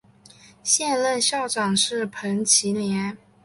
[0.63, 3.15] 现任校长是彭绮莲。